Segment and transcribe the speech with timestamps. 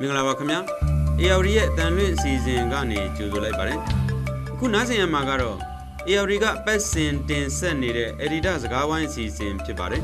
[0.00, 0.60] မင်္ဂလာပါခင်ဗျာ
[1.22, 3.78] ARD ရဲ့အတန်လွင့်အစီအစဉ်ကနေကြိုဆိုလိုက်ပါတယ်
[4.52, 5.56] အခုနားဆင်ရမှာကတော့
[6.08, 10.02] ARD ကပတ်စင်တင်ဆက်နေတဲ့ Editor စကားဝိုင်းအစီအစဉ်ဖြစ်ပါတယ်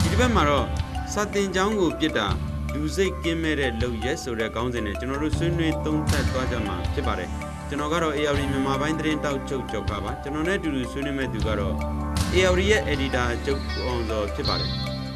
[0.00, 0.66] ဒီတစ်ပတ်မှာတော့
[1.12, 2.26] စာတင်ကျောင်းကိုပြစ်တာ
[2.72, 7.28] လူစိတ်ကင်းမဲ့တဲ့လုပ်ရက်ဆိုတဲ့ခေါင်းစဉ်နဲ့ကျွန်တော်တို့ဆွေးနွေးသုံးသပ်သွားကြမှာဖြစ်ပါတယ်
[7.68, 11.74] ကျွန်တော်ကတော့ ARD မြန်မာပိုင်းသတင်းတောက်ချုပ်ကျော်ကပါကျွန်တော်နဲ့အတူတူဆွေးနွေးမဲ့သူကတော့
[12.34, 14.70] ARD ရဲ့ Editor ချုပ်အောင်စောဖြစ်ပါတယ်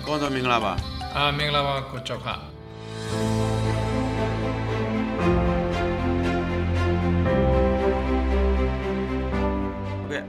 [0.06, 0.72] ကောင်းစောမင်္ဂလာပါ
[1.16, 2.28] အာမင်္ဂလာပါကိုကျော်ခ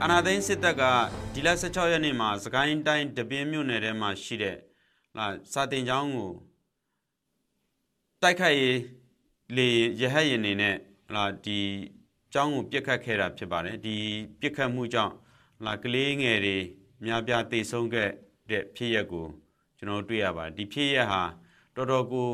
[0.04, 0.82] အာနာသိန်းစစ်တပ်က
[1.34, 4.56] ဒီလ16ရက်နေ့မှာစကိုင်းတိုင်းတပင်းမြို့နယ်ထဲမှာရှိတဲ့
[5.16, 6.30] ဟာစာတင်ကျောင်းကို
[8.22, 8.78] တိုက်ခိုက်ရေး
[9.56, 9.68] လေ
[10.00, 10.76] ရဟတ်ရင်နေနဲ့
[11.14, 11.58] ဟာဒီ
[12.32, 13.96] ကျောင်းကိုပြစ်ခတ်ခဲ့တာဖြစ်ပါတယ်ဒီ
[14.40, 15.14] ပြစ်ခတ်မှုကြောင့်
[15.64, 16.56] ဟာကလေးငယ်တွေ
[17.04, 18.10] များပြားတိတ်ဆုံးခဲ့
[18.50, 19.26] တဲ့ဖြစ်ရက်ကို
[19.78, 21.22] ကျွန်တော်တွေ့ရပါတယ်ဒီဖြစ်ရက်ဟာ
[21.76, 22.30] တော်တော်ကို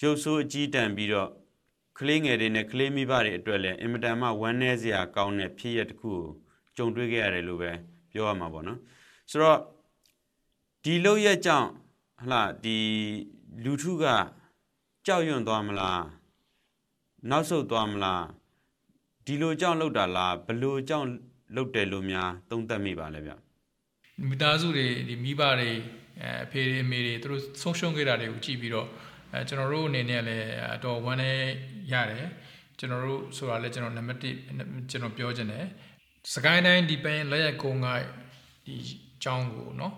[0.00, 1.30] ရုပ်ဆိုးအကြီးတန်းပြီးတော့
[1.98, 6.26] ကလေးငယ်တွေနဲ့ကလေးမိဘတွေအတွက်လည်းအင်မတန်မှဝမ်းနည်းစရာကောင်းတဲ့ဖြစ်ရက်တစ်ခုကို
[6.76, 7.70] ကြုံတွေ့ခဲ့ရတယ်လို့ပဲ
[8.12, 8.78] ပြောရမှာပေါ့နော်
[9.30, 9.58] ဆိုတော့
[10.84, 11.68] ဒီလောက်ရက်ကြောင့်
[12.20, 12.78] ဟလာဒီ
[13.64, 14.04] လူထုက
[15.06, 16.02] ကြောက်ရွံ့သွားမလား
[17.30, 18.24] နောက်ဆုတ်သွားမလား
[19.26, 21.08] ဒီလိုကြောင့်လောက်တာလားဘလို့ကြောင့်
[21.54, 23.32] လောက်တယ်လို့များသုံးသပ်မိပါလဲဗျ
[24.28, 25.70] မိသားစုတွေဒီမိဘတွေ
[26.22, 28.88] အဲအဖေတွေအမေတွေသူတို့ဆုံးရှုံးခဲ့တာတွေကိုကြည့်ပြီးတော့
[29.32, 31.30] အဲကျွန်တော်တို့အနေနဲ့လည်းအတော်ဝမ်းနေ
[31.92, 32.26] ရတယ်
[32.78, 34.18] ကျွန်တော်တို့ဆိုတာလည်းကျွန်တော်နံပါတ်
[34.58, 35.66] 1ကျွန်တော်ပြောချင်တယ်
[36.34, 37.88] စကိုင်းတိုင်းဒီပင်လက်ရကုန်းက
[38.66, 38.76] ဒီ
[39.24, 39.94] ကျောင်းကိုနော်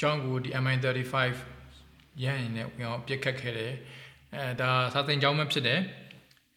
[0.00, 1.14] ကျောင်းကိုဒီ MI35
[2.24, 3.72] ရဟန်နဲ့ဝင်အောင်ပြစ်ခတ်ခဲ့တယ်
[4.34, 5.80] အဲဒါစာသင်ကျောင်းမှဖြစ်တယ်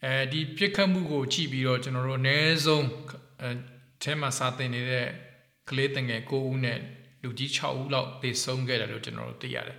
[0.04, 2.86] အဲဒီပြစ်ခတ်မှုကိုကြည့်ပြီးတော့ကျွန်တော်တို့အနည်းဆုံး
[3.42, 3.50] အဲ
[4.04, 5.08] ထဲမှာစာသင်နေတဲ့
[5.70, 6.80] ကလေးတငယ်9ဦးနဲ့
[7.23, 9.78] လူကြီး6ဦးလောက်သေဆုံးခဲ့တယ်လို့ကျွန်တော်တို့သိရတယ်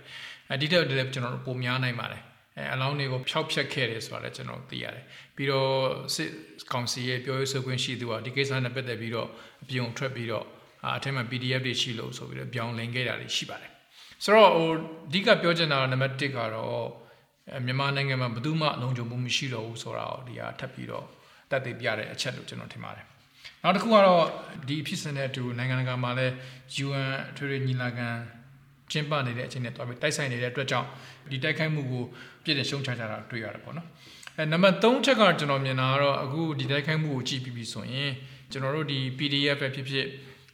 [0.49, 2.21] အဲဒီတော့လည်းကျွန်တော်တို့ပုံများနိုင်ပါတယ်
[2.59, 5.03] အဲအလောင်းတွေကိုဖျောက်ဖျက်ခဲ့တယ်ဆိုတာလည်းကျွန်တော်သိရတယ်
[5.35, 5.71] ပြီးတော့
[6.15, 6.29] စစ်
[6.71, 9.27] ကောင်စီရဲ့ပြောရေးဆိုခွင့်ရှိသူကဒီကိစ္စနဲ့ပတ်သက်ပြီးတော့
[9.63, 10.45] အပြုံထွက်ပြီးတော့
[10.97, 13.71] အထက်မှာ PDF တွေရှိလို့ဆိုပြီးတော့ပြောင်းလင်ခဲ့တာတွေရှိပါတယ်
[14.23, 14.69] ဆိုတော့ဟို
[15.07, 16.85] အဓိကပြောချင်တာနံပါတ်1ကတော့
[17.65, 21.05] မြန်မာနိုင်ငံမှာဘယ်သူမှလုံခြုံမှုမရှိတော့ဘူးဆိုတာကိုဒီဟာထပ်ပြီးတော့
[21.51, 23.05] တက်သိပြတဲ့အချက်လို့ကျွန်တော်ထင်ပါတယ်
[23.63, 24.23] နောက်တစ်ခုကတော့
[24.67, 26.33] ဒီဖြစ်စဉ်တဲ့အတူနိုင်ငံတကာမှာလည်း
[26.85, 28.07] UN ထွေထွေညီလာခံ
[28.91, 30.87] ကျင်းပနေတဲ့အချိန်နဲ့တွားပြီးတိုက်ဆိုင်နေတဲ့အတွက်ကြောင့်
[31.31, 32.03] ဒီတိုက်ခိုက်မှုကို
[32.43, 33.87] ပြည့်တဲ့ရှုံးချကြတာတွေ့ရတယ်ပေါ့နော်
[34.37, 38.11] အဲနံပါတ်3ချက်ကကျွန်တော်မြင်တာကတော့အခုဒီတိုက်ခိုက်မှုကိုကြည့်ပြီးပြီဆိုရင်
[38.51, 40.05] ကျွန်တော်တို့ဒီ PDF ပဲဖြစ်ဖြစ်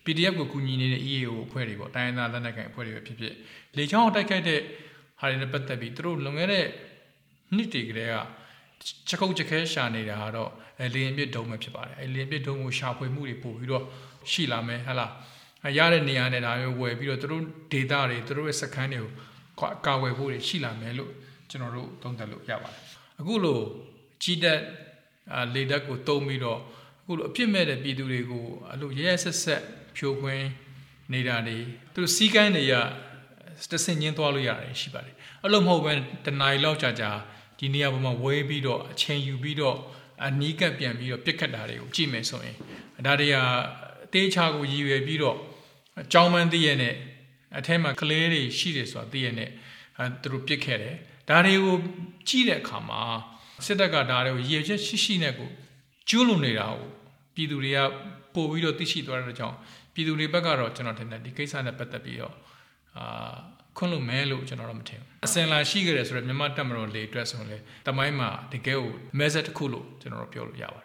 [0.05, 3.33] PDF ကိုကူညီနေတဲ့ EAO အဖွဲ့တွေပေါ့တိုင်းရင်းသားလက်နက်ကိုင်အဖွဲ့တွေပဲဖြစ်ဖြစ်
[3.77, 4.59] လေချောင်းတိုက်ခိုက်တဲ့
[5.19, 6.65] ဟာတွေနဲ့ပတ်သက်ပြီးသူတို့လွန်ခဲ့တဲ့
[7.55, 8.15] နှစ်တွေကလေးက
[9.07, 13.83] ချက်ခုတ်ချက်ခဲရှာနေတာကတော့အဲလေရင်ပြစ်ဒုံပဲဖြစ်ပါတယ်အဲလေရင်ပြစ်ဒုံကိုရှာဖွေမှုတွေပို့ပြီးတော့
[14.31, 15.11] ရှိလာမယ်ဟဟလား
[15.77, 18.99] ရတဲ့နေရာနဲ့ဒါမျိုးဝယ်ပြီးတော့သူတို့ data တွေသူတို့ရဲ့စခန်းတွေ
[19.59, 21.11] ကိုကာဝယ်ဖို့တွေရှိလာမယ်လို့
[21.49, 22.83] ကျွန်တော်တို့သုံးသပ်လို့ရပါတယ်
[23.19, 23.59] အခုလို
[24.23, 24.59] ကြီးတက်
[25.53, 26.59] လေတက်ကိုတုံးပြီးတော့
[27.01, 29.61] အခုလိုအပြစ်မဲ့တဲ့ပြည်သူတွေကိုအလိုရဲရဲဆက်ဆက်
[29.97, 30.47] ဖြိုခွင်း
[31.13, 31.57] နေတာတွေ
[31.93, 32.73] သူတို့စီးကမ်းတွေက
[33.71, 35.93] တဆင်ချင်းသွားလို့ရတယ်ရှိပါတယ်အဲ့လိုမဟုတ်ဘဲ
[36.25, 37.11] တနားရီလောက်ကြာကြာ
[37.59, 39.77] ဒီနေရာပေါ်မှာဝေးပြီးတော့အချိန်ယူပြီးတော့
[40.25, 42.55] အနီးကပ်ပြန်ပြီးတော့ပြစ်ခတ်တာတွေကိုကြည့်မယ်ဆိုရင်
[43.05, 43.35] ဒါတွေက
[44.05, 45.37] အသေးချာကိုရည်ရွယ်ပြီးတော့
[46.01, 46.95] အကြောင်းမှန်းသိရတဲ့
[47.57, 49.49] အထက်မှာကလေးတွေရှိတယ်ဆိုတာသိရတဲ့
[49.97, 50.95] အဲသူတို့ပြစ်ခဲ့တယ်
[51.29, 51.75] ဒါတွေကို
[52.27, 53.01] ကြည့်တဲ့အခါမှာ
[53.65, 55.49] စစ်တပ်ကဒါတွေကိုရည်ချက်ရှိရှိနဲ့ကို
[56.09, 56.81] ကျူးလွန်နေတာကို
[57.35, 57.79] ပြည်သူတွေက
[58.33, 59.55] ပို့ပြီးတော့သိရှိသွားတဲ့ကြောင့်
[59.93, 62.35] ပြည်သူတွေဘက်ကတော့ကျွန်တော်ထင်တယ်ဒီကိစ္စနဲ့ပတ်သက်ပြီးတော့
[62.97, 63.35] အာ
[63.77, 67.57] ခွင့်လို့မဲလို့ကျွန်တော်တော့မထင်ဘူးအစင်လာရှိခဲ့တယ်ဆိုတော့မြန်မာတက်မတော်လေအတွက်ဆိုရင်လေ
[67.87, 70.84] တမိုင်းမှာတကယ်ကို message တစ်ခုလို့ကျွန်တော်တို့ပြောလို့ရပါတ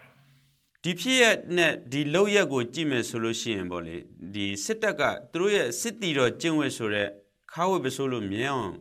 [0.83, 3.97] ဒီဖြစ်ရက်နဲ့ဒီလောက်ရက်ကိုကြည့်မယ်ဆိုလို့ရှိရင်ပေါ့လေ
[4.33, 7.07] ဒီစစ်တပ်ကသူတို့ရဲ့စစ်တီတော်ကျင့်ဝတ်ဆိုတဲ့
[7.51, 8.73] ခါဝတ်ပစိုးလို့မြဲအောင်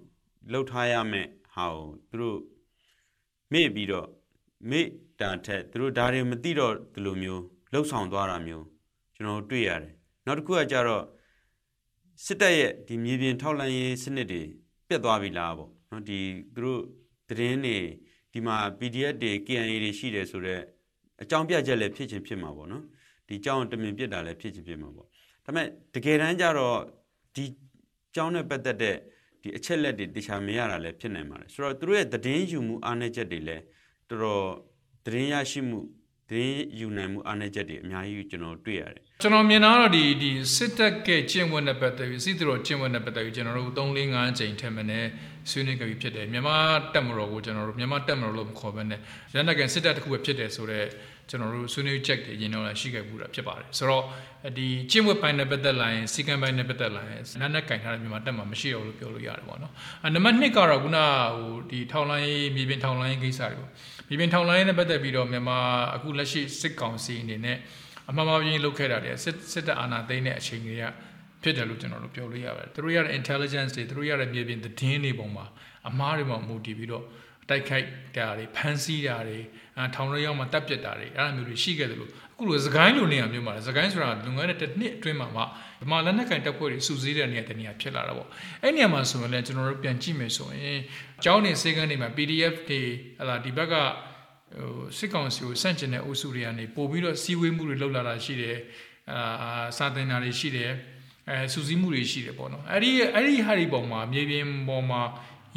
[0.52, 2.38] လှုပ်ထားရမယ်ဟာကိုသူတို့
[3.52, 4.08] မေ့ပြီးတော့
[4.70, 4.86] မေ့
[5.20, 8.64] တာထက်သူတို့ဒါတွေမသိတော့ဒီလိုမျိုးလှုပ်ဆောင်သွားတာမျိုး
[9.14, 9.94] ကျွန်တော်တွေ့ရတယ်
[10.26, 11.04] နောက်တစ်ခုကကြတော့
[12.24, 14.42] စစ်တပ်ရဲ့ဒီမြေပြင်ထောက်လှမ်းရေးစနစ်တွေ
[14.88, 16.20] ပြတ်သွားပြီလားပေါ့နော်ဒီ
[16.54, 16.82] သူတို့
[17.28, 17.78] သတင်းတွေ
[18.32, 20.62] ဒီမှာ PDF တွေ KNA တွေရှိတယ်ဆိုတော့
[21.22, 22.84] အကြောင်းပြချက်လည်းဖြစ်ချင်းဖြစ်မှာပေါ့နော်
[23.28, 25.10] ဒီကြောင်းတမင်ပြစ်တာလည်းဖြစ်ချင်းဖြစ်မှာပေါ့ဒါ
[25.44, 26.78] ပေမဲ့တကယ်တမ်းကျတော့
[27.36, 27.44] ဒီ
[28.14, 28.96] ကြောင်းနဲ့ပတ်သက်တဲ့
[29.42, 33.62] ဒီအချက်လက်တွေတခြားမရတာလည်းဖြစ်နိုင်ပါတယ်ဆိုတော့သူတို့ရဲ့သတင်းယူမှုအားနည်းချက်တွေလည်း
[34.08, 34.46] တော်တော်
[35.06, 35.80] သတင်းရရှိမှု
[36.30, 45.08] သတင်းယူနိုင်မှုအားနည်းချက်တွေအများကြီးကျွန်တော်တွေ့ရတယ်ကျွန်တော်မြင်တာတော့ဒီဒီစစ်တပ်ကကျင့်ဝတ်နဲ့ပတ်သက်ပြီးစစ်သူတော်ကျင့်ဝတ်နဲ့ပတ်သက်ပြီးကျွန်တော်တို့3 4 5ချိန်ထက်မနည်း
[45.50, 46.56] ဆွေးနွေးကြပြီဖြစ်တယ်မြန်မာ
[46.94, 49.00] တက်မတော်ကိုကျွန်တော်တို့မြန်မာတက်မတော်လို့မခေါ်ဘဲနဲ့
[49.34, 50.86] ရန်နကန်စစ်တပ်တစ်ခုပဲဖြစ်တယ်ဆိုတော့
[51.30, 54.04] ကျွန်တော်တို့ဆွေးနွေးချက်တွေရင်တော့ရှိခဲ့မှုတာဖြစ်ပါတယ်ဆိုတော့
[54.56, 59.72] ဒီကျင့်ဝတ်ပိုင်းနဲ့ပတ်သက်လာရင်စီကံပိုင်းနဲ့ပတ်သက်လာရင်နားနဲ့ကင်ထားတဲ့မြန်မာတက်မှာမရှိတော့လို့ပြောလို့ရတယ်ပေါ့နော်
[60.06, 60.98] အနံပါတ်2ကတော့ခုန
[61.36, 63.66] ဟိုဒီထောင်လိုင်းမြေပြင်ထောင်လိုင်းကိစ္စတွေကို
[64.08, 65.58] မြေပြင်ထောင်လိုင်းနဲ့ပတ်သက်ပြီးတော့မြန်မာ
[65.94, 67.56] အခုလက်ရှိစစ်ကောင်စီအနေနဲ့
[68.10, 70.84] အမှားမှားပြင်းလုပ်ခဲ့တာတွေစစ်စစ်တပ်အာဏာသိမ်းတဲ့အချိန်တွေက
[71.42, 75.46] ဖြစ်တယ်လို့ကျွန်တော်တို့ပြောလို့ရပါတယ်သူတို့ရတဲ့ intelligence တွေသူတို့ရတဲ့မြေပြင်သတင်းတွေပုံမှာ
[75.88, 77.04] အမှားတွေမှာမူတည်ပြီးတော့
[77.50, 77.86] တိုက်ခိုက်
[78.16, 79.38] တာတွေဖမ်းဆီးတာတွေ
[79.78, 88.28] အထောင်ရရောက်မှတပ်ပစ်တာတွေအဲ့လိုမျိုးတွေရှိခဲ့တယ်လို့အခုလိုစကိုင်းလိုနေရာမျိုးမှာစကိုင်းဆိုတာလွန်ခဲ့တဲ့တစ်နှစ်အတွင်းမှာမှဗမာလက်နက်ကင်တပ်ဖွဲ့တွေစုစည်းတဲ့နေရာတနေရာဖြစ်လာတာပေါ့
[88.62, 90.78] အဲ့နေရာမှာဆိုရင်လည်းကျွန်တော်တို့ပြန်ကြည့်မယ်ဆိုရင်
[91.18, 92.80] အကြောင်းနေစေကန်းတွေမှာ PDF တွေ
[93.18, 93.74] ဟလာဒီဘက်က
[94.58, 98.58] ဟိုစစ်ကောင်စီကိုစန့်ကျင်တဲ့အုပ်စုတွေကနေပို့ပြီးတော့စီဝေးမှုတွေလှုပ်လာတာရှိတယ်
[99.12, 100.70] အာစာသင်တာတွေရှိတယ်
[101.28, 105.02] အဲစူးစီးမှုတွေရှိတယ်ပေါ့နော်အဲ့ဒီအဲ့ဒီဟာဒီပုံမှာမြေပြင်ပေါ်မှာ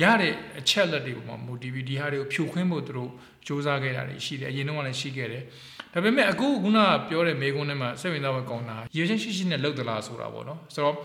[0.01, 3.09] ရတဲ့အချက်လက်တွေပုံမှာ motive ဒီဟာတွေကိုဖြိုခွင်းဖို့သူတို့
[3.45, 5.43] စူးစမ်းခဲ့တာတွေရှိတယ်အရင်တော့လည်းရှိခဲ့တယ်
[5.93, 10.95] ဒါပေမဲ့အခုခုနကပြောတဲ့မေကွန်းထဲမှာစိတ်ဝင်စားဖို့ကောင်းတာရေချင်းရှိရှိနဲ့လှုပ်သလားဆိုတာပေါ့နော်ဆိုတော့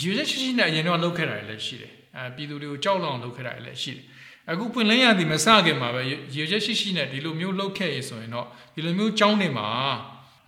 [0.00, 4.04] ရေချင်းရှိရှိနဲ့အရင်တော့လှုပ်ခဲ့တာလည်းရှိတယ်အဲပြည်သူတွေကိုကြောက်လောင်လှုပ်ခဲ့တာလည်းရှိတယ်
[4.50, 6.00] အခုပွင့်လင်းရသည်မစခင်မှာပဲ
[6.36, 9.68] ရေချက်ရှိရှိနဲ့ဒီလိုမျိုးလှုပ်ခဲ့ရဆိုရင်တော့ဒီလိုမျိုးကြောင်းနေမှာ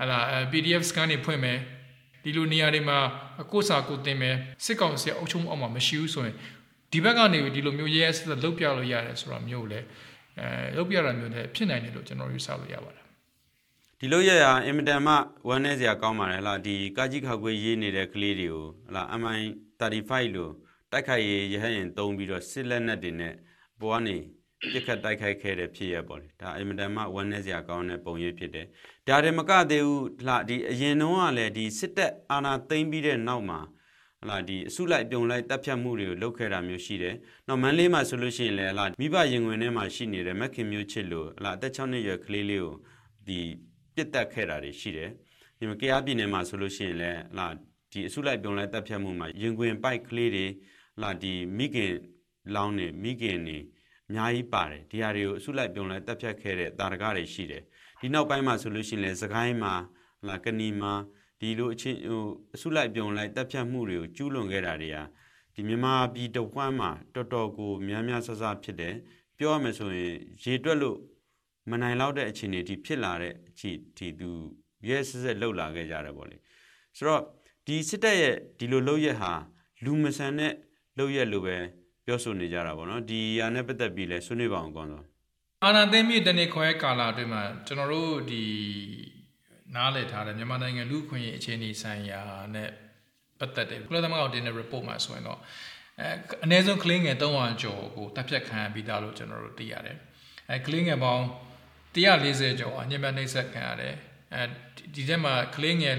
[0.00, 0.18] ဟလာ
[0.50, 1.58] PDF scan တွေဖွင့်မယ်
[2.24, 2.98] ဒီလိုနေရာတွေမှာ
[3.52, 4.34] ကိုယ်စာကိုတင်မယ်
[4.64, 6.36] စစ်ကောင်စီအုပ်ချုပ်မှုအောက်မှာမရှိဘူးဆိုရင်
[6.92, 9.80] ဒီဘက်ကနေဒီလိုမျိုးရဲရဲဆက်လှုပ်ပြလို့ရတယ်ဆိုတာမျိုးလေ
[10.38, 13.04] အဲလှုပ်ပြတာမျိုးလည်းဖြစ်နိုင်တယ်လို့ကျွန်တော်ယူဆလို့ရပါတယ်
[14.00, 15.14] ဒီလိုရရအင်မတန်မှ
[15.48, 20.52] ဝမ်းနေစရာကောင်းပါတယ်ဟလားဒီကာကြီးခောက်ကွေးရေးနေတဲ့ကလေးတွေကိုဟလား MI35 လို့
[20.92, 23.34] တိုက်ခိုက်ရေးရဟရင်တုံးပြီးတော့စစ်လက်နက်တွေနဲ့
[23.80, 24.16] ပေါ်ကနေ
[24.70, 28.66] ပြစ်ခတ်တိုက်ခိုက်ခဲ့တဲ့ဖြစ်ရပေါ့လေဒါအင်မတန်မှဝမ်းနေစရာကောင်းတဲ့ပုံရိပ်ဖြစ်တယ်
[29.08, 33.60] ဒါတွေမကသေးဘူးဟလားဒီအရင်တုန်းကလည်းဒီစစ်တပ်အာဏာသိမ်းပြီးတဲ့နောက်မှာ
[34.22, 37.14] ဟလာဒီအစုလိုက်ပြုံလိုက်တပ်ဖြတ်မှုတွေကိုလုပ်ခဲ့တာမျိုးရှိတယ်။
[37.48, 42.74] နောက်မန်းလေးမှာဆိုလို့ရှိရင်လည်းဟလာမိဘရင်ဝင်ထဲမှာရှိနေတဲ့မက်ခင်မျိုးချစ်လို့ဟလာအသက်6နှစ်ရွယ်ကလေးလေးကို
[43.26, 43.40] ဒီ
[43.94, 45.10] ပြစ်တက်ခဲ့တာတွေရှိတယ်။
[45.58, 47.46] ဒီမှာကြားပြည်နယ်မှာဆိုလို့ရှိရင်လည်းဟလာ
[47.92, 51.92] ဒီအစုလိုက်ပြုံလိုက်တပ်ဖြတ်မှုမှာရင်ခွင်ပိုက်ကလေးတွေဟလာဒီမိခင်
[52.54, 53.58] လောင်းနေမိခင်နေ
[54.08, 57.62] အများကြီးပါတယ်ဒီဟာတွေကိုအစုလိုက်ပြုံလိုက်တပ်ဖြတ်ခဲ့တဲ့တာရကတွေရှိတယ်။
[58.00, 59.74] ဒီနောက်ပိုင်းမှာဆိုလို့ရှိရင်လည်းစကိုင်းမှာ
[60.20, 60.92] ဟလာကနီမှာ
[61.40, 62.24] ဒီလိုအချင်းဟို
[62.54, 65.02] အစုလိုက်ပြုံလိုက်တပ်ဖြတ်မှုတွေကိုကျူးလွန်ခဲ့တာတွေဟာ
[65.54, 68.94] ဒီမြန်မာပြည်တဝမ်းမှာတော်တော်ကိုများများဆဆဖြစ်တယ်
[69.38, 70.98] ပြောရမယ်ဆိုရင်ရေတွက်လို့
[71.70, 74.30] မနိုင်တော့တဲ့အခြေအနေဒီဖြစ်လာတဲ့အချိန်ဒီသူ
[74.88, 76.36] ရဲစစ်စစ်လှုပ်လာခဲ့ကြတယ်ပေါ့လေ
[76.96, 77.22] ဆိုတော့
[77.66, 79.32] ဒီစစ်တပ်ရဲ့ဒီလိုလှုပ်ရက်ဟာ
[79.84, 80.52] လူမဆန်တဲ့
[80.96, 81.56] လှုပ်ရက်လို့ပဲ
[82.06, 85.04] ပြောဆိုနေကြတာပေါ့နော်ဒီဟာနဲ့ပတ်သက်ပြီးလဲဆွေးနွေးပါအောင်ကောင်းတော့
[85.64, 88.42] အာနာသိမ့်မြင့်တနေ့ခွဲကာလာအတွင်းမှာကျွန်တော်တို့ဒီ
[89.76, 92.22] နားလည်ထားတယ်မြန်မာနိုင်ငံလူ့အခွင့်အရေးအခြေအနေဆိုင်ရာ
[92.54, 92.70] နဲ့
[93.38, 95.38] ပတ်သက်တယ်ကုလသမဂ္ဂတင်တဲ့ report မှာဆိုရင်တော့
[96.00, 96.08] အဲ
[96.44, 99.96] အနည်းဆုံးကလင်းငယ်300ကျော်ကိုတပ်ဖြတ်ခံပြီးသားလို့ကျွန်တော်တို့သိရတယ်
[100.50, 101.24] အဲကလင်းငယ်ပေါင်း
[101.94, 103.94] 140ကျော်အညံ့နှိမ့်ဆက်ခံရတယ်
[104.34, 104.42] အဲ
[104.94, 105.96] ဒီထဲမှာကလင်းငယ်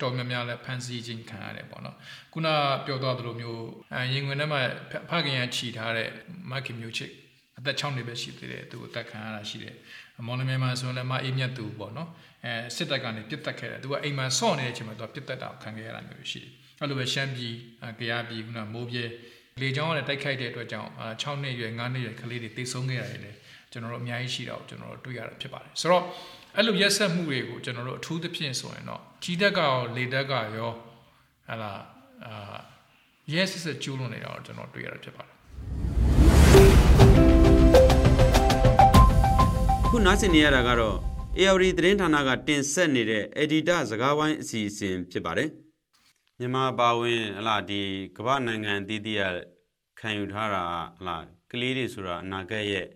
[0.00, 1.96] တော်များများလည်းဖန်ဆီးခြင်းခံရတယ်ပေါ့နော်
[2.32, 2.48] ခုန
[2.86, 3.62] ပြောသွားသလိုမျိုး
[4.12, 4.60] ရင်ခွင်ထဲမှာ
[5.10, 6.08] ဖခင်ရခြီထားတဲ့
[6.50, 7.10] မခင်မျိုးချစ်
[7.58, 9.76] အသက်6နှစ်ပဲရှိသေးတယ်သူကိုတက်ခံရတာရှိတယ်
[10.26, 12.08] မော်လမြိုင်မှာဆိုရင်လည်းမအေးမြတ်သူပေါ့နော်
[12.44, 17.54] အဲစစ်တပ်ကနေပြစ်တက်ခဲ့တယ်သူကအိမ်မှာဆော့နေတဲ့အချိန်မှာသူကပြစ်တက်တာခံခဲ့ရတာမျိုးရှိတယ်အဲ့လိုပဲရှမ်းပြည်
[17.98, 19.04] ကြရားပြည်ခုနမိုးပြဲ
[19.60, 20.90] လေချောင်းကလည်းတိုက်ခိုက်တဲ့အတွက်ကြောင့်
[21.22, 23.32] 6နှစ်ရွယ်9နှစ်ရွယ်ကလေးတွေတိတ်ဆုံးခဲ့ရတယ်လေ
[23.72, 26.04] ကျွန်တော်တို့အများကြီးရှိတာကိုကျွန်တော်တို့တွေ့ရတာဖြစ်ပါတယ်ဆိုတော့
[26.56, 30.70] အဲ့လိုရက်ဆက်မှုတွေကိုကျွန်တော်တို့အထူးသဖြင့်ဆိုရင်တော့ကြီးတက်ကရောလေတက်ကရော
[31.48, 31.72] ဟလာ
[32.26, 32.58] အာ
[33.32, 35.34] ရက်ဆက်ဆက်ကျူးလွန်နေတာကိုကျွန်တော်တွေ့ရတာဖြစ်ပါတယ်
[39.88, 45.50] ခုနားဆင်နေရတာကတော့ ARD သတင်းဌာနကတင်ဆက်နေတဲ့ Editor စကားဝိုင်းအစီအစဉ်ဖြစ်ပါတယ်
[46.38, 47.82] မြန်မာပါဝင်ဟလာဒီ
[48.16, 49.22] ကမ္ဘာနိုင်ငံတည်တည်ရ
[50.00, 50.64] ခံယူထားတာ
[50.98, 51.16] ဟလာ
[51.50, 52.86] ကလေးတွေဆိုတာအနာဂတ်ရဲ့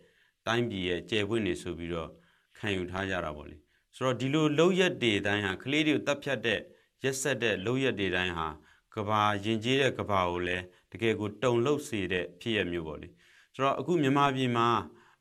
[0.47, 2.11] တိုင်းပြည်ရဲ့ကျယ်ပွင့်နေဆိုပြီးတော့
[2.59, 3.57] ခံယူထားကြတာပေါ့လေ
[3.97, 6.61] ဆိုတော့ဒီလိုလောက်ရက်တွေတိုင်းဟာကလေးတွေကိုတတ်ဖြတ်တဲ့
[7.05, 8.49] ရက်ဆက်တဲ့လောက်ရက်တွေတိုင်းဟာ
[8.95, 13.09] ကဘာရင်ကျေးတဲ့ကဘာကိုလည်းတကယ်ကိုတုံလှုပ်စေတဲ့ဖြစ်ရမျိုးပေါ့လေ
[13.55, 14.67] ဆိုတော့အခုမြန်မာပြည်မှာ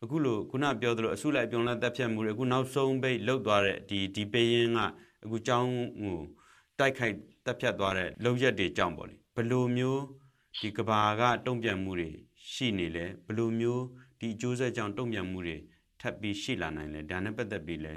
[0.04, 4.80] အခုလိုခုနပြောသလိုအစုလိုက်ပြုံးလက်တက်ဖြတ်မှုတွေအခုနောက်ဆုံးပိတ်လှုပ်သွားတဲ့ဒီဒီပေးရင်က
[5.24, 6.20] အခုចောင်းဟို
[6.80, 10.02] တိုက်ခိုက်တက်ဖြတ်သွားတဲ့လုံရက်တွေကြောင့်ပေါ့လေဘလိုမျိုး
[10.62, 12.10] ဒီကဘာကတုံ့ပြန်မှုတွေ
[12.52, 13.84] ရှိနေလဲဘလိုမျိုး
[14.20, 15.58] ဒီအကျိုးဆက်ကြောင့်တုံ့ပြန်မှုတွေ
[16.00, 17.96] ထပ်ပြီးရှိလာနိုင်လဲဒါနဲ့ပတ်သက်ပြီးလဲ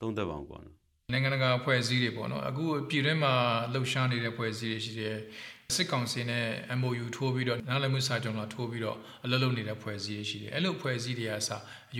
[0.00, 0.81] သုံးသပ်ပါအောင်ပေါ့နော်
[1.12, 3.34] နိုင်ငံတကာဖွဲ့စည်းတွေပေါ့နော်အခုပြည်တွင်းမှာ
[3.72, 5.18] လှုပ်ရှားနေတဲ့ဖွဲ့စည်းတွေရှိတယ်
[5.76, 6.46] စစ်ကောင်စီနဲ့
[6.80, 11.50] MOU ထိုးပြီးတော့နားလည်မှုစာချုပ်လာထိုးပြီးတော့အလုပ်လုပ်နေတဲ့ဖွဲ့စည်းတွေရှိတယ်အဲ့လိုဖွဲ့စည်းတွေကစ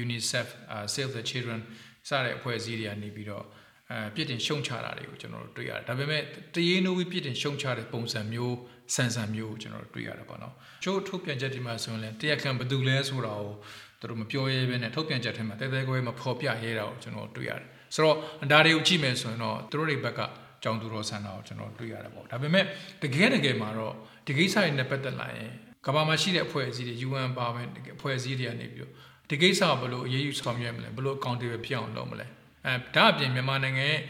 [0.02, 0.46] UNICEF
[0.94, 1.60] Save the Children
[2.08, 3.44] စတဲ့ဖွဲ့စည်းတွေကနေပြီးတော့
[3.90, 6.22] အဲပြစ်တင်ရှုံချတာတွေကိုကျွန်တော်တို့တွေ့ရတယ်ဒါပေမဲ့
[6.54, 8.56] တရေနိုးပြီးပြစ်တင်ရှုံချတဲ့ပုံစံမျိုး
[8.94, 13.52] ဆန်ဆန်မျိုးကိုကျွန်တော်တို့တွေ့ရတယ်ပေါ့နော်ချိုးထုတ်ပြန်ချက်ဒီမှာဆိုရင်လည်းတရားခံဘယ်သူလဲဆိုတာကို
[14.00, 18.16] သူတို့မပြောရဲဘဲနဲ့ထုတ်ပြန်ချက်ထဲမှာတဲတဲကွဲမဖော်ပြရဲတာကိုကျွန်တော်တွေ့ရတယ် ဆိုတော့
[18.52, 20.20] ဒါတွေကိုကြည့်မယ်ဆိုရင်တော့သူတို့တွေဘက်က
[20.62, 22.64] ကြောင်သူတော်ဆန္ဒကိုကျွန်တော်တွေ့ရတယ်ပေါ့ဒါပေမဲ့
[23.02, 23.94] တကယ်တကယ်မှာတော့
[24.26, 25.50] ဒီကိစ္စတွေနဲ့ပတ်သက်လာရင်
[25.86, 28.92] ကဘာမှာရှိတဲ့အဖွဲ့အစည်းတွေ UN ပါမယ်အဖွဲ့အစည်းတွေကနေပြီးတော့
[29.30, 32.26] ဒီကိစ္စဘယ်လိုအရေးယူဆောင်ရွက်မလဲဘယ်လို accountable ဖြစ်အောင်လုပ်မလဲ
[32.66, 34.00] အဲဒါအပြင်မြန်မာနိုင်ငံရဲ့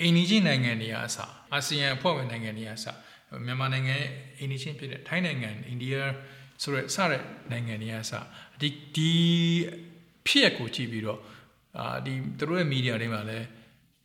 [0.00, 2.98] အိန္ဒိချင်းနိုင်ငံတွေအစားအာဆီယံအဖွဲ့ဝင်နိုင်ငံတွေအစား
[3.46, 4.08] မြန်မာနိုင်ငံရဲ့
[4.38, 5.96] အိန္ဒိချင်းဖြစ်တဲ့ထိုင်းနိုင်ငံအိန္ဒိယ
[6.62, 8.26] ဆိုရက်စတဲ့နိုင်ငံတွေအစား
[8.60, 9.12] ဒီဒီ
[10.26, 11.20] ဖြစ်ရကိုကြည့်ပြီးတော့
[11.78, 13.46] အာဒီသူတို့ရဲ့မီဒီယာတွေမှာလည်း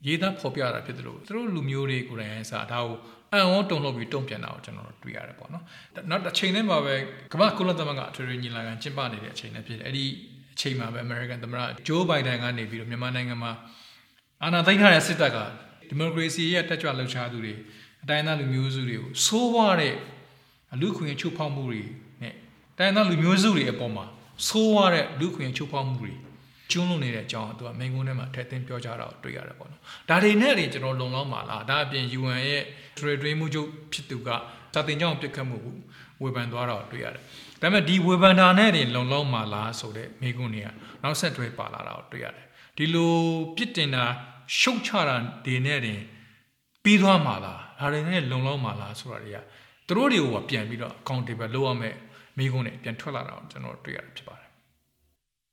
[0.07, 2.95] ရေးသားဖော်ပြတာဖြစ်တယ်လို့သူတို့လူမျိုးတွေကိုယ်တိုင်အစားဒါကို
[3.33, 5.63] အံ့ဩတုံ့လှုပ်ပြီးတုံ့ပြန်တာကိုကျွန်တော်တို့တွေ့ရတယ်ပေါ့နော်
[6.09, 6.95] နောက်တစ်ချိန်တည်းမှာပဲ
[7.33, 10.05] ကမ္ဘာကုလသမဂ္ဂအထွေထွေညီလာခံကျင်းပနေတဲ့အချိန်လည်းဖြစ်တယ်အဲ့ဒီ
[10.53, 13.51] အချိန်မှာပဲ American သမ္မတ Joe Biden ကနေပြီးတော့မြန်မာနိုင်ငံမှာ
[14.43, 15.37] အာဏာသိမ်းထားတဲ့စစ်တပ်က
[15.89, 17.53] ဒီမိုကရေစီရဲ့တက်ကြွလှုပ်ရှားသူတွေ
[18.03, 19.95] အတိုင်းအသားလူမျိုးစုတွေကိုစိုးဝါတဲ့
[20.81, 21.83] လူခွင့်ချုပ်ဖောက်မှုတွေ
[22.21, 22.33] နဲ့
[22.77, 24.05] တိုင်းသားလူမျိုးစုတွေအပေါ်မှာ
[24.47, 26.13] စိုးဝါတဲ့လူခွင့်ချုပ်ဖောက်မှုတွေ
[26.71, 32.63] ကျွန်းလွန်နေတဲ့အကြောင်းသူကမိန်ကုန်းထဲမှာထည့်သွင်းပြောကြတာကိုတွေ့ရတယ်ပေါ့နော်ဒါတွေနဲ့တွေကျွန်တော်လုံလောက်မှာလားဒါအပြင် UN ရဲ့
[32.97, 34.29] trade တွေးမှုချုပ်ဖြစ်သူက
[34.73, 35.57] စာတင်ကြောင်းပြစ်ခတ်မှု
[36.21, 37.23] ဝေဖန်သွားတာကိုတွေ့ရတယ်
[37.61, 40.67] ဒါပေမဲ့ဒီဝေဖန်တာနဲ့တွေလုံလောက်မှာလားဆိုတဲ့မိကုန်းတွေက
[41.03, 42.45] နောက်ဆက်တွဲပါလာတာကိုတွေ့ရတယ်
[42.77, 43.15] ဒီလို
[43.55, 44.03] ပြစ်တင်တာ
[44.59, 45.99] ရှုတ်ချတာတွေနဲ့တင်
[46.83, 49.37] ပြီးသွားမှာလားဒါတွေနဲ့လုံလောက်မှာလားဆိုတာတွေက
[49.87, 51.95] သူတို့တွေကိုပြန်ပြီးတော့ accountable လုပ်ရမယ်
[52.37, 54.36] မိကုန်းတွေပြန်ထွက်လာတာကိုကျွန်တော်တွေ့ရတယ်ဖြစ်ပါတယ်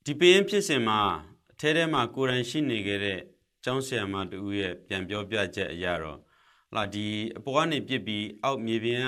[0.07, 0.99] ဒီပင်းဖြစ်စဉ်မှာ
[1.51, 3.19] အထဲထဲမှာကိုယ်တိုင်ရှိနေခဲ့တဲ့
[3.63, 6.19] ကျောင်းဆရာမတူရဲ့ပြန်ပြောပြချက်အရတော့
[6.75, 7.07] လာဒီ
[7.37, 9.05] အပေါ်ကနေပြစ်ပြီးအောက်မြေပြင်က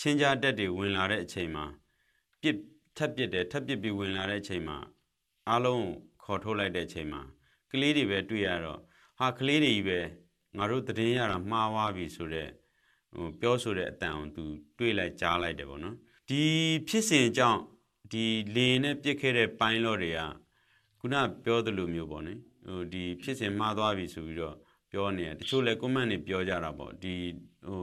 [0.00, 1.64] ချင်းကြားတက်တွေဝင်လာတဲ့အချိန်မှာ
[2.40, 2.56] ပြစ်
[2.96, 4.78] ထပ်ပြစ်တယ်ထပ်ပြစ်ပြီးဝင်လာတဲ့အချိန်မှာ
[5.48, 5.86] အားလုံး
[6.24, 7.22] ခေါ်ထုတ်လိုက်တဲ့အချိန်မှာ
[7.70, 8.80] ကလေးတွေပဲတွေ့ရတော့
[9.18, 10.00] ဟာကလေးတွေကြီးပဲ
[10.56, 12.50] ငါတို့တည်င်းရတာမှားသွားပြီဆိုတော့
[13.14, 14.44] ဟိုပြောဆိုတဲ့အတန်အောင်သူ
[14.78, 15.96] တွေးလိုက်ကြားလိုက်တယ်ပေါ့နော်
[16.28, 16.42] ဒီ
[16.88, 17.60] ဖြစ်စဉ်ကြောင့်
[18.12, 20.20] ဒီလေနဲ့ပြစ်ခဲ့တဲ့ပိုင်းလော့တွေက
[20.98, 24.56] ခုနပြောသလိုမျိုးပေါ့နော်ဟိုဒီဖြစ်စဉ်မှားသွားပြီဆိုပြီးတော့
[24.90, 27.14] ပြောနေတယ်တချို့လဲ comment တွေပြောကြတာပေါ့ဒီ
[27.66, 27.80] ဟို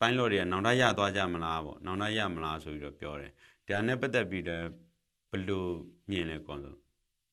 [0.00, 3.32] ပိုင်းလော့တွေကနောင်တရသွားကြမလားပေါ့နောင်တရမလားဆိုပြီးတော့ပြောတယ်
[3.68, 4.64] ဒါနဲ့ပတ်သက်ပြီးတော့
[5.30, 5.66] ဘယ်လို
[6.10, 6.74] မြင်လဲကောဆို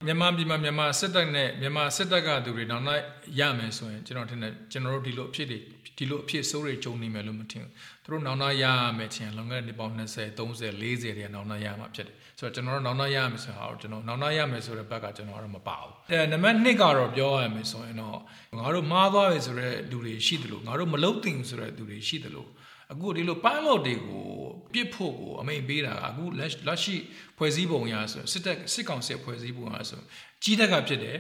[0.06, 3.04] မြန်မာပြည်မှာမြန်မာစစ်တပ်နဲ့မြန်မာစစ်တပ်ကသူတွေနောက်လိုက်
[3.40, 5.60] ရမယ်ဆိုရင်ကျွန်တော်ထင်တယ်ကျွန်တော်တို့ဒီလိုအဖြစ်တွေ
[5.98, 7.72] ဒီလိုအဖြစ်ဆိုးတွေကြုံနေမယ်လို့မထင်ဘူး
[8.04, 8.66] သူတို့နောက်နောက်ရ
[8.98, 10.02] မယ်ချင်လွန်ခဲ့တဲ့နှစ်ပေါင်း20
[10.38, 18.18] 30 40တွေကနောက်နောက်ရမှာဖြစ်တယ်ဆိုတော့ကျွန်တော်တို့နောက်နောက်ရမယ်ဆိုတော့ကျွန်တော်နောက်နောက်ရမယ်ဆိုတဲ့ဘက်ကကျွန်တော်ကတော့မပါဘူးအဲနံပါတ်2ကတော့ပြောရမယ်ဆိုရင်တော့
[18.58, 22.50] ငါတို့မှားသွားပြီဆိုတဲ့လူတွေရှိတယ်လို့ငါတို့မလုံတင်ဆိုတဲ့လူတွေရှိတယ်လို့
[22.92, 24.26] အခုဒီလို pilot တွေကို
[24.74, 26.42] ပြစ်ဖို့ကိုအမိန်ပေးတာကအခုလ
[26.74, 26.96] က်ရှိ
[27.38, 30.02] ဖွဲ့စည်းပုံရဆိုစစ်တပ်စစ်ကောင်စစ်ဖွဲ့စည်းပုံရဆို
[30.44, 31.18] ကြီးတက်ကဖြစ်တယ်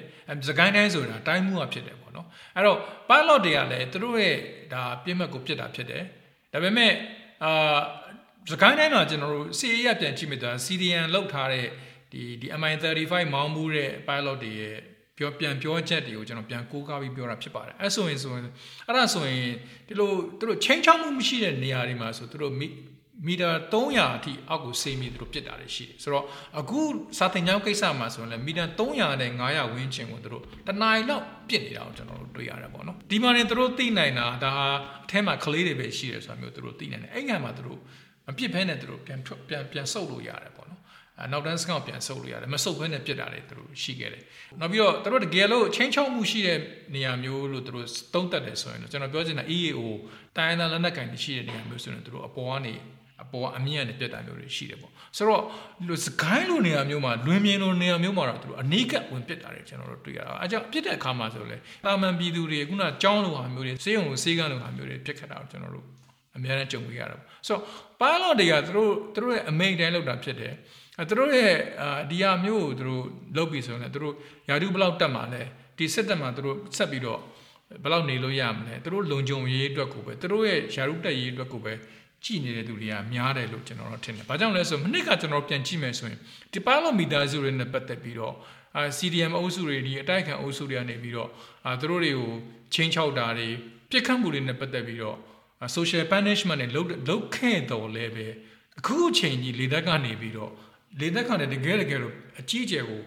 [0.47, 2.77] စကိုင်းတိုင်းဆိုတာတိုင်းမှုကဖြစ်တယ်ပေါ့နော်အဲ့တော့
[3.09, 4.37] pilot တွေကလည်းသူတို့ရဲ့
[4.73, 6.03] ဒါပြစ်မှတ်ကိုပြစ်တာဖြစ်တယ်
[6.53, 6.93] ဒါပေမဲ့
[7.43, 7.79] အာ
[8.51, 11.67] စကိုင်းတိုင်းတော့ကျွန်တော်တို့စီအေးရပြန်ကြည့်မိတာ CDN လောက်ထားတဲ့
[12.11, 14.77] ဒီဒီ MI35 မောင်းမှုတဲ့ pilot တွေရဲ့
[15.17, 18.43] ပြောပြန်ပြောချက်တွေကိုကျွန်တော်ပြန်ကိုးကားပြီးပြောတာဖြစ်ပါတယ်အဲ့ဆိုရင်ဆိုရင်
[18.87, 19.51] အဲ့ဒါဆိုရင်
[19.87, 22.53] ဒီလိုသူတို့ချင်းချောင်းမှုမရှိတဲ့နေရာတွေမှာဆိုသူတို့
[23.27, 26.25] မီတာ300အထိအောက်ကိုဆေးပြီးသူတို့ပြစ်တာတွေရှိတယ်ဆိုတော့
[26.59, 26.79] အခု
[27.17, 34.67] စာသင်ကျောင်းကိစ္စမှာဆိုရင်လည်းမီတာ300နဲ့900ဝန်းကျင်ကိုသူတို့တနင်္လာလောက်ပြစ်နေတာကိုကျွန်တော်တို့တွေ့ရတယ်ပေါ့နော်ဒီမှာနေသူတို့သိနိုင်တာဒါဟာ
[35.03, 37.79] အထက်မှာကလေးတွေပဲရှိတယ်ဆိုတာမျိုးသူတို့သိနိုင်တယ်အဲ့ငံမှာသူတို့
[38.27, 40.80] မပြစ်ဖဲနဲ့သူတို့ပြန်ပြန်ပြန်ဆုပ်လို့ရတယ်ပေါ့နော်
[41.31, 44.23] နောက်တန်းစကောက်ပြန်ဆုပ်လို့ရတယ်မဆုပ်ဘဲနဲ့ပြစ်တာတွေသူတို့ရှိခဲ့တယ်
[44.59, 46.57] နောက်ပြီးတော့သူတို့တကယ်လို့ချင်းချောက်မှုရှိတဲ့
[46.95, 49.81] နေရာမျိုးလို့သူတို့သုံးသက်တယ်ဆိုရင်ကျွန်တော်ပြောချင်တာ EAO
[50.37, 52.73] တိုင်းသားလက်နက်ကင်ရှိတဲ့နေရာမျိုးဆိုရင်သူတို့အပေါ်ကနေ
[53.23, 55.41] အပေါ်အမြင့်နဲ့ပြတ်တာမျိုးတွေရှိတယ်ပေါ့ဆိုတော့
[55.89, 65.85] ဒီစကိုင်းလိုနေရာမျိုးမှာလွင်မြင်လိုနေရာမျိုးမှာတော့သူတို့အနိကဝင်ပြတ်တာတွေကျွန်တော်တို့တွေ့ရတာအဲကြောင့်ပြတ်တဲ့အခါမှာဆိုလေတာမန်ပြည်သူတွေခုနကြောင်းလိုဟာမျိုးတွေစေးုံလိုစေးကန်းလိုဟာမျိုးတွေပြတ်ခတ်တာကိုကျွန်တော်တို့
[66.35, 67.63] အများနဲ့ကြုံတွေ့ရတာပေါ့ဆိုတော့
[67.99, 70.53] pilot တွေကသူတို့သူတို့ရဲ့အမိန်တိုင်းလောက်တာဖြစ်တယ်
[71.01, 71.53] အဲသူတို့ရဲ့
[72.11, 73.03] ဒီဟာမျိုးကိုသူတို့
[73.37, 74.15] လုပ်ပြီးဆိုရင်သူတို့
[74.49, 75.41] ယာတုဘလောက်တက်မှာလဲ
[75.77, 77.19] ဒီစစ်တပ်မှာသူတို့ဆက်ပြီးတော့
[77.83, 81.73] ဘယ်လောက်နေလို့ရမလဲသူတို့လုံခြုံရေးအတွက်ကိုပဲသူတို့ရဲ့ယာတုတက်ရေးအတွက်ကိုပဲ
[82.23, 86.19] ကြည်နေတဲ့သူတွေကများတယ်လို့ကျွန်တော်တို့ထင်တယ်။ဘာကြောင့်လဲဆိုမနှစ်ကကျွန်တော်ပြန်ကြည့်မယ်ဆိုရင်
[86.53, 88.35] ဒီပါလိုမီတာစုတွေနဲ့ပတ်သက်ပြီးတော့
[88.75, 91.29] အာ CDM အုပ်စုတွေဒီအတိုက်ခံအုပ်စုတွေကနေပြီးတော့
[91.65, 92.31] အာသူတို့တွေကို
[92.73, 93.47] ချင်းချောက်တာတွေ
[93.89, 95.17] ပြစ်ခတ်မှုတွေနဲ့ပတ်သက်ပြီးတော့
[95.75, 98.27] social punishment နဲ့လုတ်လုတ်ခဲ့တော်လဲပဲ
[98.79, 100.51] အခုအချိန်ကြီးလေသက်ကနေပြီးတော့
[100.99, 103.01] လေသက်ကနေတကယ်တကယ်တော့အကြီးကျယ်ကို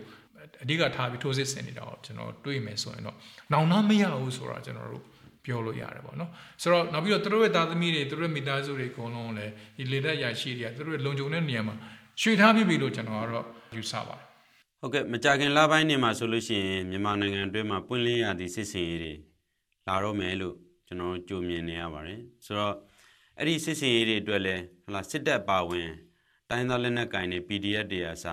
[0.62, 3.17] အဓိကထားပြီးထိုးစစ်ဆင်နေတာကိုကျွန်တော်တွေးမယ်ဆိုရင်တော့
[3.53, 5.05] နောင်နာမရဘူးဆိုတာကျွန်တော်တို့
[5.45, 6.31] ပြောလို့ရတယ်ပေါ့နော်
[6.62, 11.76] ဆိုတော့နောက်ပြီးတော့သူတို့ရဲ့သားသမီးတွေသူတို့ရဲ့မိသားစုတွေအကုန်လုံးလည်းဒီလေသက်ရရှိတွေကသူတို့ရဲ့လုံခြုံတဲ့နေရာမှာ
[12.21, 14.26] ရွှေထားပြပြီလို့ကျွန်တော်ကတော့ယူဆပါတယ်
[14.81, 19.14] ဟုတ်ကဲ့မကြခင်လပိုင်းနေမှာဆိုလို့ရှိရင်မြန်မာနိုင်ငံအတွင်းမှာပွင့်လင်းရသည့်စစ်စင်ရေးတွေ
[19.87, 20.55] လာတော့မယ်လို့
[20.87, 22.75] ကျွန်တော်ကြိုမြင်နေရပါတယ်ဆိုတော့
[23.38, 25.88] အဲ့ဒီစစ်စင်ရေးတွေအတွက်လည်းဟလာစစ်တပ်ပါဝင်
[26.51, 28.27] တိုင်းသားလက်နက်ကင်တွေ PDF တွေအစ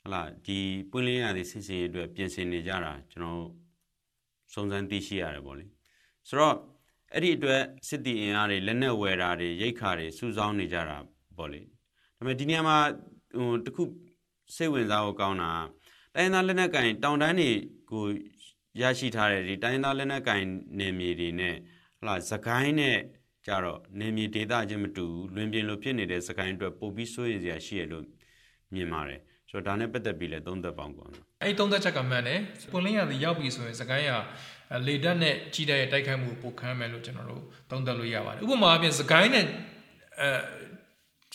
[0.00, 0.58] ဟလာဒီ
[0.90, 3.44] ပွင့်လင်းရသည့်စစ်စင်ရေးအတွက်ပြင်ဆင်နေကြတာကျွန်တော်
[4.52, 5.66] စုံစမ်းသိရှိရတယ်ပေါ့လေ
[6.28, 6.56] ဆိုတော့
[7.14, 10.96] အဲ့ဒီအတွက်စစ်တီအင်အားတွေလက်နက်ဝယ်တာတွေရိတ်ခါတွေစုဆောင်းနေကြတာ
[11.36, 11.68] ပေါ့လေဒါ
[12.16, 12.78] ဒါပေမဲ့ဒီနေရာမှာ
[13.36, 13.82] ဟိုတခု
[14.56, 15.50] စိတ်ဝင်စားဖို့ကောင်းတာ
[16.14, 17.50] တိုင်းသားလက်နက်ကင်တောင်တန်းတွေ
[17.90, 18.04] ကို
[18.80, 20.42] ရရှိထားတဲ့ဒီတိုင်းသားလက်နက်ကင်
[20.78, 21.56] နေမြေတွေနဲ့
[22.00, 22.98] ဟလာသခိုင်းနဲ့
[23.46, 28.04] ကြတော့နေမြေဒေသချင်းမတူဘူးလွင်ပြင်လိုဖြစ်နေတဲ့သခိုင်းအတွက်ပို့ပြီးစိုးရိမ်စရာရှိရလို့
[28.74, 29.20] မြင်ပါတယ်
[29.50, 31.06] ဆိုတော့ဒါနဲ့ပတ်သက်ပြီးလည်းသုံးသက်ပေါင်းကော
[31.42, 32.40] အဲ့သုံးသက်ချက်ကမှန်တယ်
[32.72, 34.10] ပွင့်လင်းရသည်ရောက်ပြီဆိုရင်စကိုင်းရ
[34.86, 39.44] လေဓာတ်နဲ့ကြီးတဲ့တိုက်ခိုက်မှုပိုခမ်းမယ်လို့ကျွန်တော်တို့သုံးသက်လို့ရပါတယ်ဥပမာအပြင်စကိုင်းနဲ့
[40.20, 40.28] အဲ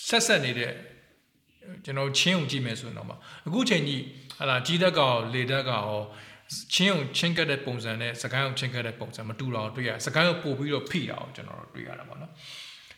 [0.08, 0.72] ဆက်ဆက်နေတဲ့
[1.86, 3.08] ကျွန်တော်ချင်းုံကြည့်မယ်ဆိုရင်တော့
[3.48, 4.04] အခုချိန်ကြီး
[4.40, 6.00] ဟာလာကြီးဓာတ်ကရောလေဓာတ်ကရော
[6.74, 12.32] ချင်းုံချင်းကတဲ့ပုံစံနဲ့စကိုင်းကိုချင်းကတဲ့ပုံစံမတူတော့တွေ့ရစကိုင်းကိုပို့ပြီးတော့ဖိတာအောင်ကျွန်တော်တို့တွေ့ရတာပေါ့နော်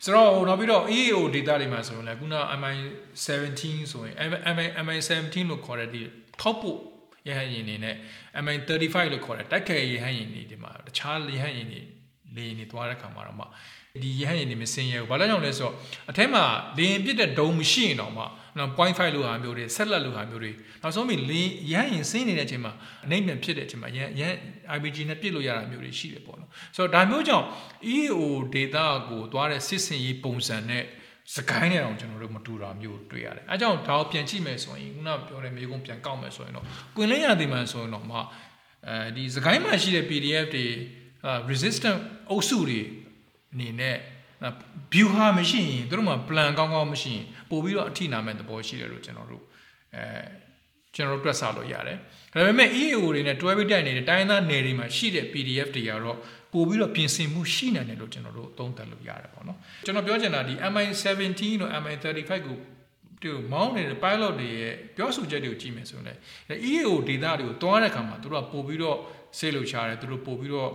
[0.04, 2.28] ဆိုတော့နောက်ပြီးတော့ EAO data တွေမှာဆိုရင်လည်းခုန
[2.62, 4.16] MI17 ဆိုရင်
[4.56, 6.02] MI MI17 လို့ခေါ်တဲ့ဒီ
[6.42, 6.80] ထောက်ဖို့
[7.28, 7.96] ရဟန်းရင်တွေနဲ့
[8.44, 11.82] MI35 လို့ခေါ်တဲ့တိုက်ခိုက်ရဟန်းရင်တွေဒီမှာတခြားရဟန်းရင်တွေ
[12.36, 13.46] လေရင်တွေသွားတဲ့ခါမှာတော့မှ
[14.04, 15.74] ဒီရဟန်းရင်တွေမစင်ရဘူးဘာလို့ကြောင့်လဲဆိုတော့
[16.10, 16.44] အထက်မှာ
[16.78, 18.24] လေရင်ပြစ်တဲ့ဒုံမရှိရင်တော့မှ
[18.58, 22.74] နော်0.5လို့ဟာမျိုးတွေဆက်လက်လို့ဟာမျိုးတွေနောက်ဆုံးပြီးလင်းရဟရင်စင်းနေတဲ့အချိန်မှာ
[23.06, 24.24] အနိုင်ပြန်ဖြစ်တဲ့အချိန်မှာရရ
[24.76, 27.46] IBG နဲ့ပြစ်လို့ရတာမျိုးတွေရှိတယ်ပေါ့နော်ဆိုတော့ဒါမျိုးကြောင့်
[27.96, 28.22] EO
[28.56, 30.84] data ကိုသွားတဲ့စစ်စင်ရေးပုံစံနဲ့
[31.36, 36.66] စကိုင်းနဲ့တော့ကျွန်တော်တို့မတူတာမျိုးတွေ့ရတယ်အဲကြောင့်ဒါကိုပြန်ကြည့်မယ်ဆိုရင်ခုနပြောတဲ့မြေကုန်းပြန်ကောက်မယ်ဆိုရင်တော့
[36.96, 38.18] ကွင်လင်းရသည်မှဆိုရင်တော့မှ
[38.88, 40.66] အဲဒီစကိုင်းမှာရှိတဲ့ PDF တွေ
[41.50, 42.82] resistant အုပ်စုတွေ
[43.54, 43.96] အနေနဲ့
[44.94, 49.44] view ဟာမရှိရင်တို့မှာ plan ကောင်းကောင်းမရှိရင်ပို့ပြီးတော့အထိနာမဲ့သဘောရှိတယ်လို့ကျွန်တော်တို့
[49.96, 50.04] အဲ
[50.96, 51.98] ကျွန်တော်တို့တွက်ဆလို့ရတယ်
[52.34, 56.18] ဒါပေမဲ့ EAO တွေနဲ့တွဲပြီးတိုက်နေတဲ့တိုင်းသားနယ်တွေမှာရှိတဲ့ PDF တွေကတော့
[56.54, 62.58] ပို့ပြီးတော့ပြင်ဆင်မှုရှိနိုင်တယ်လို့ကျွန်တော်တို့သုံးသပ်လို့ရတယ်ပေါ့နော်ကျွန်တော်ပြောချင်တာဒီ MI17 တို့ MI35 ကို
[63.22, 66.20] ဒီမောင်းနေတဲ့ pilot တွေရဲ့ပြောဆိုချက်တွေကိုကြည့်မယ်ဆိုရင်လည်း
[66.72, 68.98] EAO data တွေကိုတွားတဲ့အခါမှာတို့ကပို့ပြီးတော့
[69.38, 70.72] ဆေးလို့ချရတယ်တို့ပို့ပြီးတော့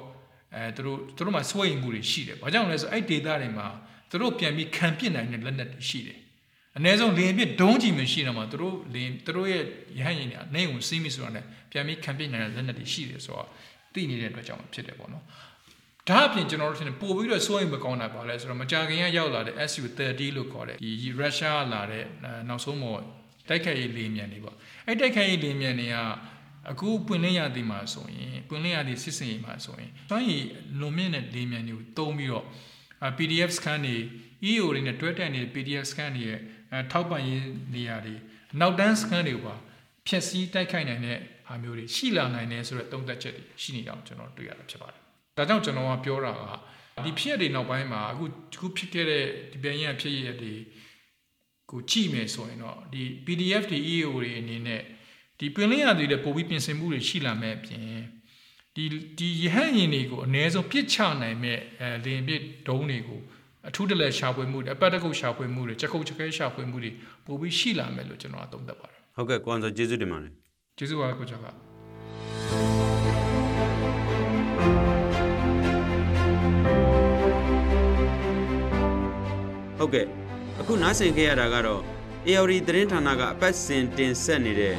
[0.57, 3.67] အဲသူတို့သူတို့မှာစွဲရင်မှုတွေရှိတယ်။ဘာကြောင့်လဲဆိုအဲ့ data တွေမှာ
[4.11, 6.19] သူတို့ပြန်ပြီးခံပစ်နိုင်တဲ့လက်နက်တွေရှိတယ်။
[6.77, 9.63] အနည်းဆုံးလင်းပစ်ဒုံးကြီးမရှိတော့မှသူတို့လင်းသူတို့ရဲ့
[10.01, 13.49] ရဟန်းရင်တွေအနေကိုစီးမိဆိုတာနဲ့ပြန်ပြီးခံပစ်နိုင်တဲ့လက်နက်တွေရှိတယ်ဆိုတော့
[13.95, 15.25] သိနေတဲ့အတွက်ကြောင့်ဖြစ်တယ်ပေါ့နော်။
[16.09, 22.05] ဒါအပြင်ကျွန်တော်တို့ထင်တယ်ပို့ပြီးတော့စိုးရင်မကောင်းတာပါလဲဆိုတော့မကြာခင်ကရောက်လာတဲ့ SU30 လို့ခေါ်တဲ့ဒီရုရှားလာတဲ့
[22.49, 23.01] နောက်ဆုံးမော်
[23.49, 25.97] တိုက်ခိုက်ရေးလေမြန်တွေပေါ့။အဲ့တိုက်ခိုက်ရေးလေမြန်တွေက
[26.71, 30.45] အခုပွင့်လင်းရသည်မှာဆိုရင်ပွင့်လင်းရသည်စစ်စင်ရေးမှာဆိုရင်စွမ်းရည်
[30.81, 32.45] လွန်မြင့်တဲ့လေမြန်တွေကိုတုံးပြီးတော့
[33.17, 33.97] PDF scan တွေ
[34.51, 36.41] EO တွေနဲ့တွဲတက်နေတဲ့ PDF scan တွေရဲ့
[36.93, 37.43] ထောက်ပံ့ရေး
[37.75, 38.15] နေရာတွေ
[38.61, 39.55] နောက်တန်း scan တွေပါ
[40.07, 45.01] ဖြည့်ဆည်းတိုက်ခိုက်နိုင်တဲ့ဟာမျိုးတွေရှိလာနိုင်တယ်ဆိုတဲ့သုံးသပ်ချက်တွေရှိနေအောင်ကျွန်တော်တွေ့ရတာဖြစ်ပါတယ်။
[45.37, 48.25] ဒါကြောင့်ကျွန်တော်ကပြောတာကဒီဖြစ်ရတဲ့နောက်ပိုင်းမှာအခု
[48.55, 50.59] အခုဖြစ်ခဲ့တဲ့ဒီပြန်ရဖြစ်ရတဲ့
[51.71, 54.83] ကိုကြည့်မယ်ဆိုရင်တော့ဒီ PDF တွေ EO တွေအနေနဲ့
[55.39, 57.87] ဒီပင်လင်းရသေးတဲ့ပိုပြီးပြင်ဆင်မှုတွေရှိလာမဲ့အပြင်
[58.75, 58.85] ဒီ
[59.19, 63.21] ဒီရဟန်းရင်တွေကိုအ ਨੇ ဆုံးပြစ်ချနိုင်မဲ့အဲလင်ပြစ်ဒုံးတွေကို
[63.69, 66.91] အထူးတလဲရှာဖွေမှုအပတ်တကုတ်ရှာဖွေမှုတွေချက်ခုတ်ချက်ခဲရှာဖွေမှုတွေ
[67.27, 70.33] ပိုပြီးရှိလာမယ်လို့ကျွန်တော်အသုံးသပ်ပါတယ်ဟုတ်ကဲ့ကိုအောင်စောကျေးဇူးတင်ပါတယ်
[70.79, 71.47] ကျေးဇူးပါကိုကျော်က
[79.79, 80.07] ဟုတ်ကဲ့
[80.61, 81.83] အခုနားဆင်ခဲ့ရတာကတော့
[82.29, 84.75] AOD သတင်းဌာနကအပတ်စဉ်တင်ဆက်နေတဲ့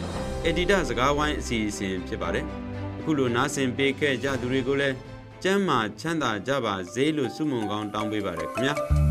[0.48, 2.46] အက်ဒီတာစကားဝိုင်းအစီအစဉ်ဖြစ်ပါတယ်။
[3.00, 4.96] အခုလိုနားဆင်ပေးခဲ့ကြသူတွေကိုလည်း
[5.44, 8.76] ကျမ်းမာချမ်းသာကြပါစေလို့ဆုမွန်ကောင်းတောင်းပေးပါရခင်ဗျာ။